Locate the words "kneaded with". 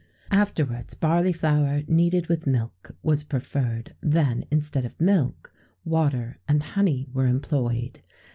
1.87-2.47